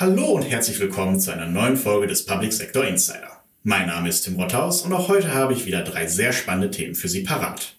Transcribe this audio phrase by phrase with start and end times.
[0.00, 3.42] Hallo und herzlich willkommen zu einer neuen Folge des Public Sector Insider.
[3.64, 6.94] Mein Name ist Tim Rothaus und auch heute habe ich wieder drei sehr spannende Themen
[6.94, 7.74] für Sie parat.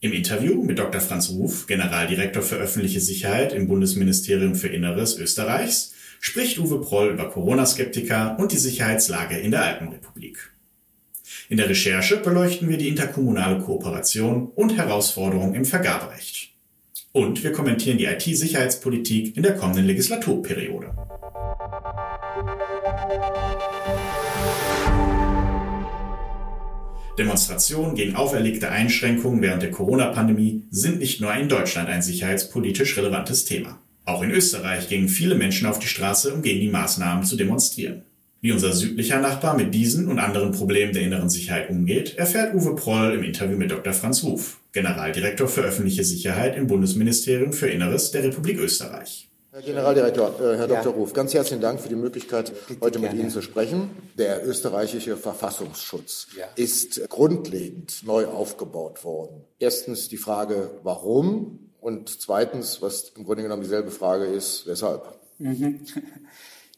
[0.00, 1.00] Im Interview mit Dr.
[1.00, 7.30] Franz Ruf, Generaldirektor für öffentliche Sicherheit im Bundesministerium für Inneres Österreichs, spricht Uwe Proll über
[7.30, 10.52] Corona-Skeptiker und die Sicherheitslage in der Alpenrepublik.
[11.48, 16.50] In der Recherche beleuchten wir die interkommunale Kooperation und Herausforderungen im Vergaberecht.
[17.12, 21.09] Und wir kommentieren die IT-Sicherheitspolitik in der kommenden Legislaturperiode.
[27.20, 33.44] Demonstrationen gegen auferlegte Einschränkungen während der Corona-Pandemie sind nicht nur in Deutschland ein sicherheitspolitisch relevantes
[33.44, 33.78] Thema.
[34.06, 38.02] Auch in Österreich gingen viele Menschen auf die Straße, um gegen die Maßnahmen zu demonstrieren.
[38.40, 42.74] Wie unser südlicher Nachbar mit diesen und anderen Problemen der inneren Sicherheit umgeht, erfährt Uwe
[42.74, 43.92] Proll im Interview mit Dr.
[43.92, 49.29] Franz Ruf, Generaldirektor für öffentliche Sicherheit im Bundesministerium für Inneres der Republik Österreich.
[49.60, 50.94] Herr Generaldirektor, äh, Herr Dr.
[50.94, 53.12] Ruf, ganz herzlichen Dank für die Möglichkeit, heute mit.
[53.12, 53.90] Ihnen zu sprechen.
[54.16, 56.46] Der österreichische Verfassungsschutz ja.
[56.56, 59.44] ist grundlegend neu aufgebaut worden.
[59.58, 61.72] Erstens die Frage, warum?
[61.78, 65.18] Und zweitens, was im Grunde genommen dieselbe Frage ist, weshalb?
[65.38, 65.80] Mhm.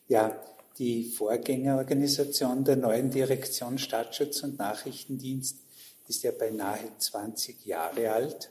[0.09, 0.37] Ja,
[0.79, 5.57] die Vorgängerorganisation der neuen Direktion Staatsschutz und Nachrichtendienst
[6.07, 8.51] ist ja beinahe 20 Jahre alt.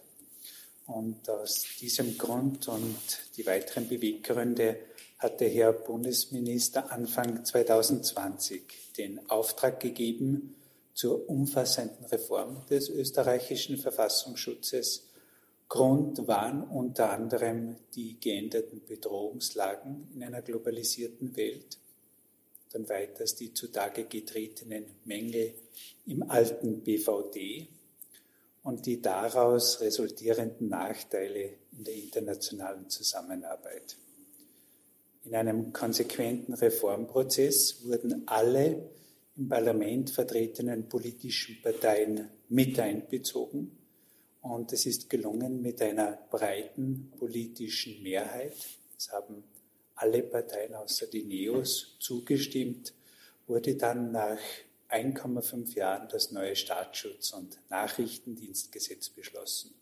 [0.94, 2.98] Und aus diesem Grund und
[3.38, 4.78] die weiteren Beweggründe
[5.20, 10.56] hat der Herr Bundesminister Anfang 2020 den Auftrag gegeben
[10.94, 15.08] zur umfassenden Reform des österreichischen Verfassungsschutzes.
[15.70, 21.78] Grund waren unter anderem die geänderten Bedrohungslagen in einer globalisierten Welt,
[22.74, 25.54] dann weiters die zutage getretenen Mängel
[26.06, 27.70] im alten BVD
[28.64, 33.98] und die daraus resultierenden Nachteile in der internationalen Zusammenarbeit.
[35.24, 38.90] In einem konsequenten Reformprozess wurden alle
[39.38, 43.78] im Parlament vertretenen politischen Parteien mit einbezogen
[44.42, 48.56] und es ist gelungen mit einer breiten politischen Mehrheit.
[48.98, 49.44] Es haben
[49.96, 52.94] alle Parteien außer die Neos zugestimmt,
[53.46, 54.40] wurde dann nach
[54.92, 59.74] 1,5 Jahren das neue Staatsschutz- und Nachrichtendienstgesetz beschlossen.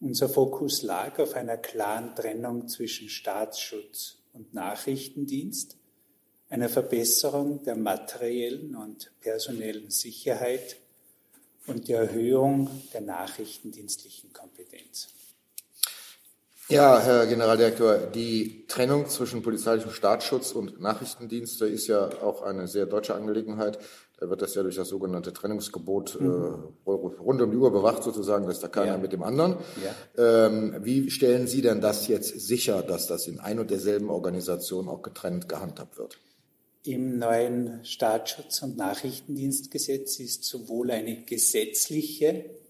[0.00, 5.76] Unser Fokus lag auf einer klaren Trennung zwischen Staatsschutz und Nachrichtendienst,
[6.48, 10.76] einer Verbesserung der materiellen und personellen Sicherheit
[11.66, 14.51] und der Erhöhung der nachrichtendienstlichen Kompetenz.
[16.72, 22.86] Ja, Herr Generaldirektor, die Trennung zwischen polizeilichem Staatsschutz und Nachrichtendienste ist ja auch eine sehr
[22.86, 23.78] deutsche Angelegenheit.
[24.18, 26.68] Da wird das ja durch das sogenannte Trennungsgebot äh, mhm.
[26.86, 28.96] äh, rund um die Uhr bewacht sozusagen, dass da keiner ja.
[28.96, 29.56] mit dem anderen.
[30.16, 30.46] Ja.
[30.46, 34.88] Ähm, wie stellen Sie denn das jetzt sicher, dass das in ein und derselben Organisation
[34.88, 36.20] auch getrennt gehandhabt wird?
[36.84, 42.61] Im neuen Staatsschutz- und Nachrichtendienstgesetz ist sowohl eine gesetzliche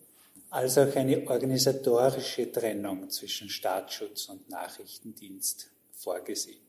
[0.52, 6.60] als auch eine organisatorische Trennung zwischen Staatsschutz und Nachrichtendienst vorgesehen.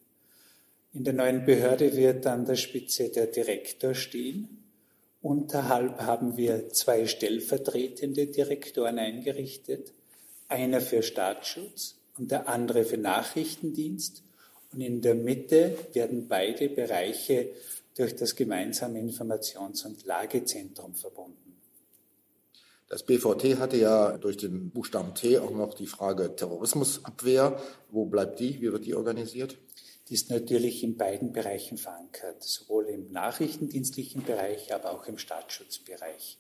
[0.94, 4.64] In der neuen Behörde wird an der Spitze der Direktor stehen.
[5.22, 9.92] Unterhalb haben wir zwei stellvertretende Direktoren eingerichtet,
[10.48, 14.24] einer für Staatsschutz und der andere für Nachrichtendienst.
[14.72, 17.50] Und in der Mitte werden beide Bereiche
[17.98, 21.53] durch das gemeinsame Informations- und Lagezentrum verbunden.
[22.90, 27.60] Das BVT hatte ja durch den Buchstaben T auch noch die Frage Terrorismusabwehr.
[27.90, 28.62] Wo bleibt die?
[28.62, 29.58] Wie wird die organisiert?
[30.10, 36.40] Die ist natürlich in beiden Bereichen verankert, sowohl im nachrichtendienstlichen Bereich, aber auch im Staatsschutzbereich.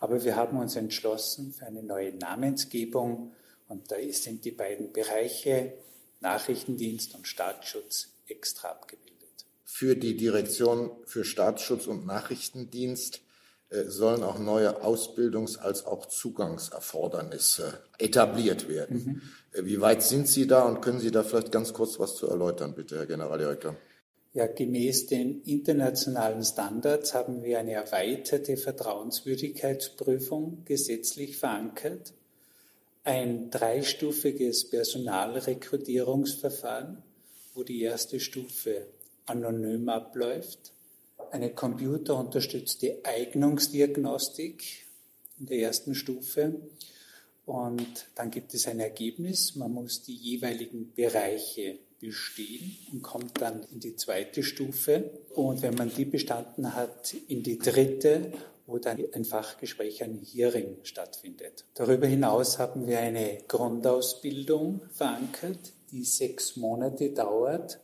[0.00, 3.32] Aber wir haben uns entschlossen für eine neue Namensgebung
[3.68, 5.74] und da sind die beiden Bereiche
[6.20, 9.46] Nachrichtendienst und Staatsschutz extra abgebildet.
[9.64, 13.20] Für die Direktion für Staatsschutz und Nachrichtendienst
[13.86, 19.04] sollen auch neue Ausbildungs- als auch Zugangserfordernisse etabliert werden.
[19.04, 19.22] Mhm.
[19.52, 22.28] Äh, wie weit sind Sie da und können Sie da vielleicht ganz kurz was zu
[22.28, 23.76] erläutern, bitte, Herr Generaldirektor?
[24.34, 32.14] Ja, gemäß den internationalen Standards haben wir eine erweiterte Vertrauenswürdigkeitsprüfung gesetzlich verankert,
[33.04, 37.02] ein dreistufiges Personalrekrutierungsverfahren,
[37.52, 38.86] wo die erste Stufe
[39.26, 40.72] anonym abläuft,
[41.32, 44.86] eine computerunterstützte Eignungsdiagnostik
[45.38, 46.60] in der ersten Stufe.
[47.46, 49.56] Und dann gibt es ein Ergebnis.
[49.56, 55.10] Man muss die jeweiligen Bereiche bestehen und kommt dann in die zweite Stufe.
[55.34, 58.32] Und wenn man die bestanden hat, in die dritte,
[58.66, 61.64] wo dann ein Fachgespräch, ein Hearing stattfindet.
[61.74, 67.80] Darüber hinaus haben wir eine Grundausbildung verankert, die sechs Monate dauert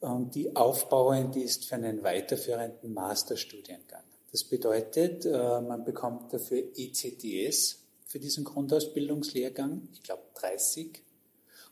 [0.00, 4.02] die aufbauend ist für einen weiterführenden Masterstudiengang.
[4.30, 11.02] Das bedeutet, äh, man bekommt dafür ECTS für diesen Grundausbildungslehrgang, ich glaube 30.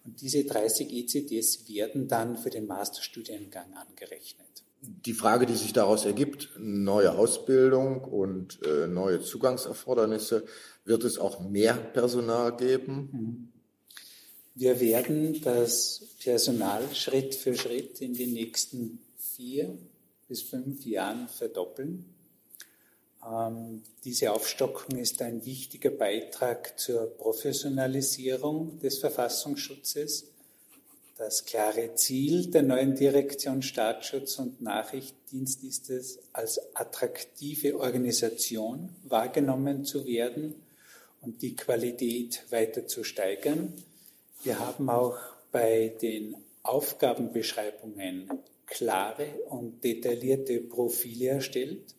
[0.04, 4.46] Und diese 30 ECTS werden dann für den Masterstudiengang angerechnet.
[4.80, 10.44] Die Frage, die sich daraus ergibt, neue Ausbildung und äh, neue Zugangserfordernisse,
[10.84, 13.08] wird es auch mehr Personal geben?
[13.12, 13.55] Mhm.
[14.58, 19.76] Wir werden das Personal Schritt für Schritt in den nächsten vier
[20.28, 22.06] bis fünf Jahren verdoppeln.
[23.22, 30.28] Ähm, diese Aufstockung ist ein wichtiger Beitrag zur Professionalisierung des Verfassungsschutzes.
[31.18, 39.84] Das klare Ziel der neuen Direktion Staatsschutz und Nachrichtendienst ist es, als attraktive Organisation wahrgenommen
[39.84, 40.54] zu werden
[41.20, 43.74] und die Qualität weiter zu steigern.
[44.42, 45.18] Wir haben auch
[45.50, 48.30] bei den Aufgabenbeschreibungen
[48.66, 51.94] klare und detaillierte Profile erstellt.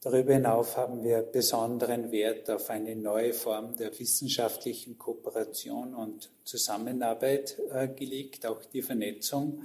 [0.00, 7.58] Darüber hinaus haben wir besonderen Wert auf eine neue Form der wissenschaftlichen Kooperation und Zusammenarbeit
[7.72, 8.46] äh, gelegt.
[8.46, 9.62] Auch die Vernetzung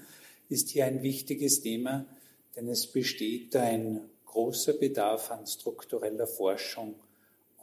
[0.49, 2.05] ist hier ein wichtiges Thema,
[2.55, 6.95] denn es besteht ein großer Bedarf an struktureller Forschung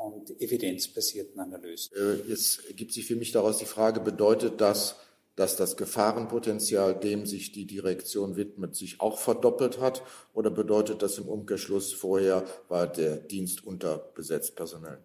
[0.00, 1.96] und evidenzbasierten Analysen.
[1.96, 4.96] Äh, jetzt ergibt sich für mich daraus die Frage, bedeutet das,
[5.36, 10.02] dass das Gefahrenpotenzial, dem sich die Direktion widmet, sich auch verdoppelt hat?
[10.34, 14.98] Oder bedeutet das im Umkehrschluss, vorher war der Dienst unterbesetzt personell?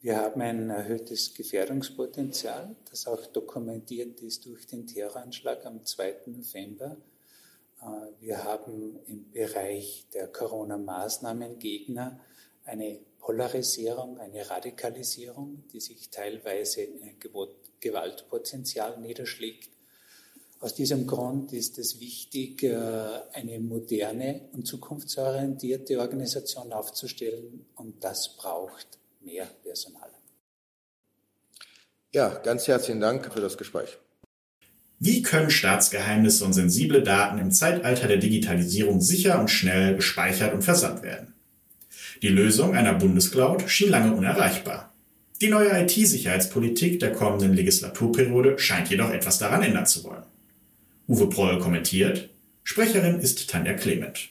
[0.00, 6.16] Wir haben ein erhöhtes Gefährdungspotenzial, das auch dokumentiert ist durch den Terroranschlag am 2.
[6.26, 6.96] November.
[7.82, 7.86] Äh,
[8.20, 12.20] wir haben im Bereich der Corona-Maßnahmengegner
[12.64, 17.16] eine Polarisierung, eine Radikalisierung, die sich teilweise in ein
[17.80, 19.68] Gewaltpotenzial niederschlägt.
[20.60, 22.76] Aus diesem Grund ist es wichtig, äh,
[23.32, 28.86] eine moderne und zukunftsorientierte Organisation aufzustellen und das braucht
[29.20, 30.10] mehr Personal.
[32.12, 33.98] Ja, ganz herzlichen Dank für das Gespräch.
[35.00, 40.62] Wie können Staatsgeheimnisse und sensible Daten im Zeitalter der Digitalisierung sicher und schnell gespeichert und
[40.62, 41.35] versandt werden?
[42.22, 44.92] Die Lösung einer Bundescloud schien lange unerreichbar.
[45.40, 50.24] Die neue IT-Sicherheitspolitik der kommenden Legislaturperiode scheint jedoch etwas daran ändern zu wollen.
[51.08, 52.30] Uwe Proll kommentiert,
[52.64, 54.30] Sprecherin ist Tanja Clement.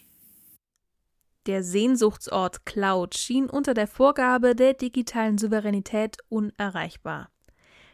[1.46, 7.30] Der Sehnsuchtsort Cloud schien unter der Vorgabe der digitalen Souveränität unerreichbar.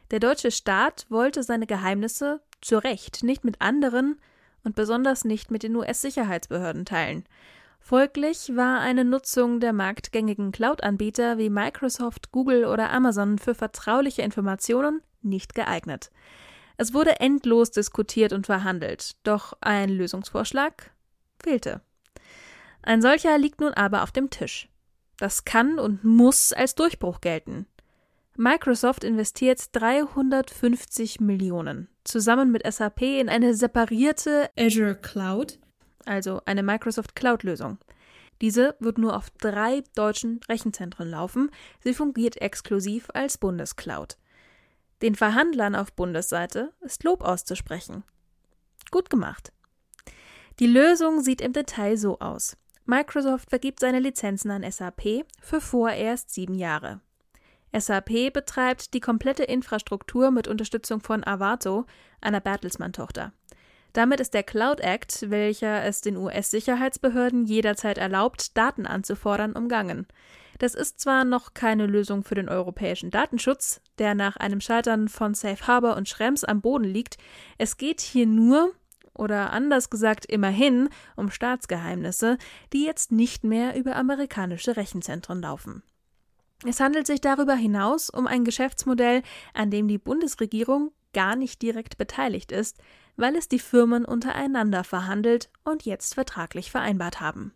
[0.09, 4.21] Der deutsche Staat wollte seine Geheimnisse zu Recht nicht mit anderen
[4.63, 7.25] und besonders nicht mit den US-Sicherheitsbehörden teilen.
[7.81, 15.01] Folglich war eine Nutzung der marktgängigen Cloud-Anbieter wie Microsoft, Google oder Amazon für vertrauliche Informationen
[15.21, 16.11] nicht geeignet.
[16.77, 20.91] Es wurde endlos diskutiert und verhandelt, doch ein Lösungsvorschlag
[21.43, 21.81] fehlte.
[22.81, 24.69] Ein solcher liegt nun aber auf dem Tisch.
[25.17, 27.67] Das kann und muss als Durchbruch gelten.
[28.37, 35.59] Microsoft investiert 350 Millionen zusammen mit SAP in eine separierte Azure Cloud,
[36.05, 37.77] also eine Microsoft Cloud-Lösung.
[38.41, 41.51] Diese wird nur auf drei deutschen Rechenzentren laufen.
[41.83, 44.17] Sie fungiert exklusiv als Bundescloud.
[45.01, 48.03] Den Verhandlern auf Bundesseite ist Lob auszusprechen.
[48.89, 49.51] Gut gemacht.
[50.59, 52.57] Die Lösung sieht im Detail so aus.
[52.85, 56.99] Microsoft vergibt seine Lizenzen an SAP für vorerst sieben Jahre.
[57.77, 61.85] SAP betreibt die komplette Infrastruktur mit Unterstützung von Avato,
[62.19, 63.31] einer Bertelsmann-Tochter.
[63.93, 70.07] Damit ist der Cloud Act, welcher es den US-Sicherheitsbehörden jederzeit erlaubt, Daten anzufordern, umgangen.
[70.59, 75.33] Das ist zwar noch keine Lösung für den europäischen Datenschutz, der nach einem Scheitern von
[75.33, 77.17] Safe Harbor und Schrems am Boden liegt,
[77.57, 78.71] es geht hier nur,
[79.13, 82.37] oder anders gesagt immerhin, um Staatsgeheimnisse,
[82.73, 85.83] die jetzt nicht mehr über amerikanische Rechenzentren laufen.
[86.65, 91.97] Es handelt sich darüber hinaus um ein Geschäftsmodell, an dem die Bundesregierung gar nicht direkt
[91.97, 92.77] beteiligt ist,
[93.17, 97.53] weil es die Firmen untereinander verhandelt und jetzt vertraglich vereinbart haben.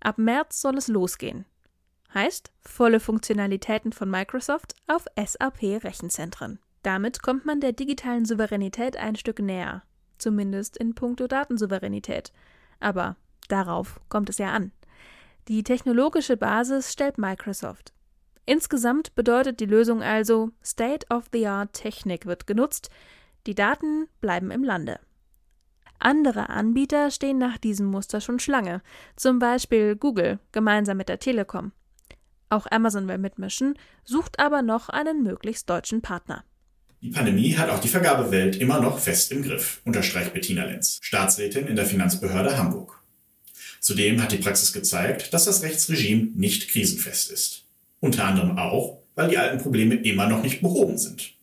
[0.00, 1.44] Ab März soll es losgehen.
[2.14, 6.58] Heißt volle Funktionalitäten von Microsoft auf SAP-Rechenzentren.
[6.82, 9.82] Damit kommt man der digitalen Souveränität ein Stück näher,
[10.16, 12.32] zumindest in puncto Datensouveränität.
[12.80, 13.16] Aber
[13.48, 14.72] darauf kommt es ja an.
[15.48, 17.92] Die technologische Basis stellt Microsoft.
[18.46, 22.88] Insgesamt bedeutet die Lösung also, State-of-the-Art Technik wird genutzt,
[23.46, 25.00] die Daten bleiben im Lande.
[25.98, 28.82] Andere Anbieter stehen nach diesem Muster schon Schlange,
[29.16, 31.72] zum Beispiel Google gemeinsam mit der Telekom.
[32.50, 36.44] Auch Amazon will mitmischen, sucht aber noch einen möglichst deutschen Partner.
[37.00, 41.66] Die Pandemie hat auch die Vergabewelt immer noch fest im Griff, unterstreicht Bettina Lenz, Staatsrätin
[41.66, 43.00] in der Finanzbehörde Hamburg.
[43.80, 47.64] Zudem hat die Praxis gezeigt, dass das Rechtsregime nicht krisenfest ist.
[48.00, 51.34] Unter anderem auch, weil die alten Probleme immer noch nicht behoben sind.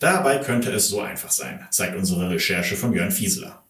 [0.00, 3.62] Dabei könnte es so einfach sein, zeigt unsere Recherche von Jörn Fieseler.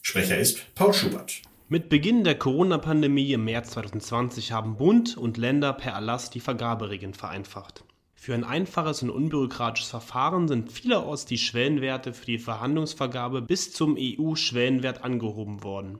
[0.00, 1.42] Sprecher ist Paul Schubert.
[1.68, 7.12] Mit Beginn der Corona-Pandemie im März 2020 haben Bund und Länder per Erlass die Vergaberegeln
[7.12, 7.84] vereinfacht.
[8.14, 13.98] Für ein einfaches und unbürokratisches Verfahren sind vielerorts die Schwellenwerte für die Verhandlungsvergabe bis zum
[14.00, 15.98] EU-Schwellenwert angehoben worden.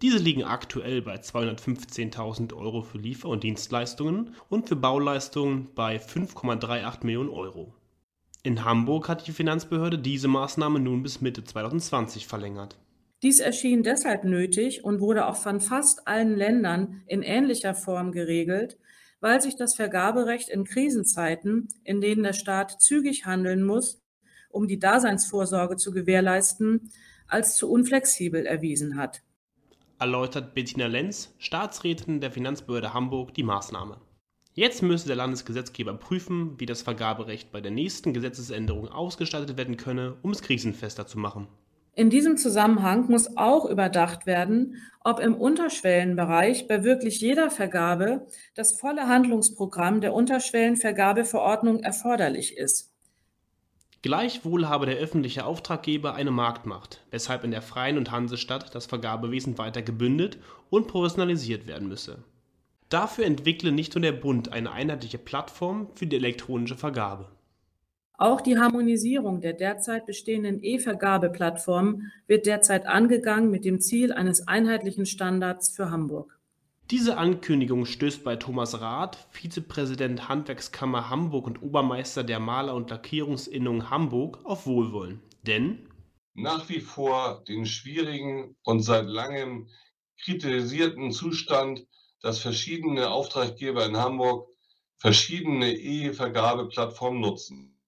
[0.00, 7.04] Diese liegen aktuell bei 215.000 Euro für Liefer- und Dienstleistungen und für Bauleistungen bei 5,38
[7.04, 7.74] Millionen Euro.
[8.46, 12.76] In Hamburg hat die Finanzbehörde diese Maßnahme nun bis Mitte 2020 verlängert.
[13.24, 18.78] Dies erschien deshalb nötig und wurde auch von fast allen Ländern in ähnlicher Form geregelt,
[19.18, 24.00] weil sich das Vergaberecht in Krisenzeiten, in denen der Staat zügig handeln muss,
[24.48, 26.92] um die Daseinsvorsorge zu gewährleisten,
[27.26, 29.22] als zu unflexibel erwiesen hat.
[29.98, 34.00] Erläutert Bettina Lenz, Staatsrätin der Finanzbehörde Hamburg, die Maßnahme.
[34.58, 40.16] Jetzt müsse der Landesgesetzgeber prüfen, wie das Vergaberecht bei der nächsten Gesetzesänderung ausgestaltet werden könne,
[40.22, 41.46] um es krisenfester zu machen.
[41.94, 48.80] In diesem Zusammenhang muss auch überdacht werden, ob im Unterschwellenbereich bei wirklich jeder Vergabe das
[48.80, 52.94] volle Handlungsprogramm der Unterschwellenvergabeverordnung erforderlich ist.
[54.00, 59.58] Gleichwohl habe der öffentliche Auftraggeber eine Marktmacht, weshalb in der Freien und Hansestadt das Vergabewesen
[59.58, 60.38] weiter gebündelt
[60.70, 62.24] und professionalisiert werden müsse.
[62.88, 67.28] Dafür entwickle nicht nur der Bund eine einheitliche Plattform für die elektronische Vergabe.
[68.18, 75.04] Auch die Harmonisierung der derzeit bestehenden E-Vergabeplattformen wird derzeit angegangen mit dem Ziel eines einheitlichen
[75.04, 76.38] Standards für Hamburg.
[76.90, 83.90] Diese Ankündigung stößt bei Thomas Rath, Vizepräsident Handwerkskammer Hamburg und Obermeister der Maler- und Lackierungsinnung
[83.90, 85.20] Hamburg, auf Wohlwollen.
[85.42, 85.88] Denn
[86.34, 89.68] nach wie vor den schwierigen und seit langem
[90.22, 91.86] kritisierten Zustand,
[92.20, 94.48] dass verschiedene Auftraggeber in Hamburg
[94.96, 97.78] verschiedene E-Vergabeplattformen nutzen.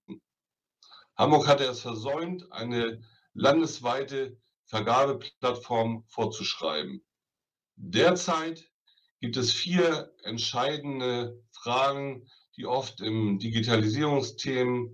[1.16, 3.02] Hamburg hatte es versäumt, eine
[3.34, 7.02] landesweite Vergabeplattform vorzuschreiben.
[7.76, 8.70] Derzeit
[9.20, 14.90] gibt es vier entscheidende Fragen, die oft im Digitalisierungsthemen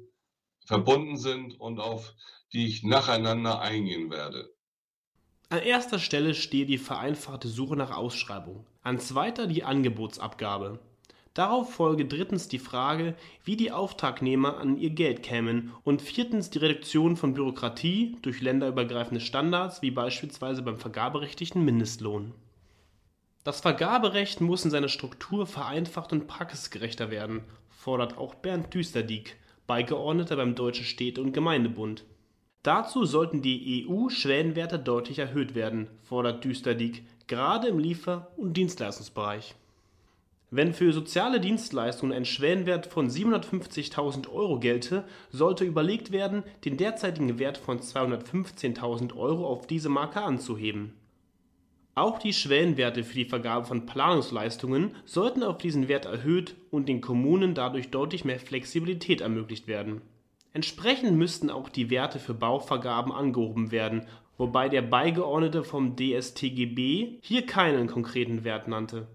[0.67, 2.15] verbunden sind und auf
[2.53, 4.55] die ich nacheinander eingehen werde.
[5.55, 10.81] An erster Stelle steht die vereinfachte Suche nach Ausschreibung, an zweiter die Angebotsabgabe,
[11.33, 16.59] Darauf folge drittens die Frage, wie die Auftragnehmer an ihr Geld kämen und viertens die
[16.59, 22.33] Reduktion von Bürokratie durch länderübergreifende Standards wie beispielsweise beim vergaberechtlichen Mindestlohn.
[23.45, 29.37] Das Vergaberecht muss in seiner Struktur vereinfacht und praxisgerechter werden, fordert auch Bernd Düsterdieck,
[29.69, 32.05] Beigeordneter beim Deutschen Städte- und Gemeindebund.
[32.65, 39.55] Dazu sollten die EU-Schwellenwerte deutlich erhöht werden, fordert Düsterdieck, gerade im Liefer- und Dienstleistungsbereich.
[40.51, 47.39] Wenn für soziale Dienstleistungen ein Schwellenwert von 750.000 Euro gelte, sollte überlegt werden, den derzeitigen
[47.39, 50.95] Wert von 215.000 Euro auf diese Marke anzuheben.
[51.95, 57.03] Auch die Schwellenwerte für die Vergabe von Planungsleistungen sollten auf diesen Wert erhöht und den
[57.03, 60.01] Kommunen dadurch deutlich mehr Flexibilität ermöglicht werden.
[60.55, 64.07] Entsprechend müssten auch die Werte für Bauvergaben angehoben werden,
[64.39, 69.07] wobei der Beigeordnete vom DSTGB hier keinen konkreten Wert nannte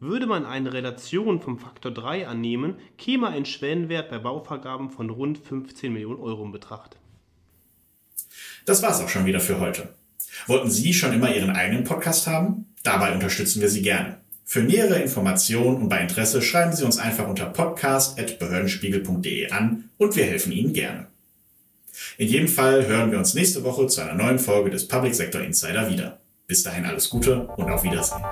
[0.00, 5.38] würde man eine Relation vom Faktor 3 annehmen, käme ein Schwellenwert bei Bauvergaben von rund
[5.38, 6.96] 15 Millionen Euro in Betracht.
[8.66, 9.94] Das war's auch schon wieder für heute.
[10.46, 12.66] Wollten Sie schon immer Ihren eigenen Podcast haben?
[12.82, 14.20] Dabei unterstützen wir Sie gerne.
[14.48, 20.24] Für nähere Informationen und bei Interesse schreiben Sie uns einfach unter podcast.behördenspiegel.de an und wir
[20.24, 21.08] helfen Ihnen gerne.
[22.16, 25.40] In jedem Fall hören wir uns nächste Woche zu einer neuen Folge des Public Sector
[25.40, 26.20] Insider wieder.
[26.46, 28.22] Bis dahin alles Gute und auf Wiedersehen.